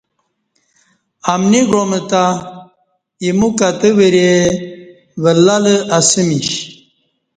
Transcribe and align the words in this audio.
امنی 1.33 1.61
گعام 1.69 1.91
تہ 2.09 2.23
ایمو 3.23 3.49
کتہ 3.57 3.89
وری 3.97 4.29
ولہ 5.23 5.57
لہ 5.63 5.75
اسمیش 5.97 6.49